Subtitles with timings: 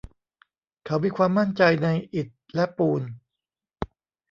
[0.85, 3.01] เขามีความมั่นใจในอิฐและปูน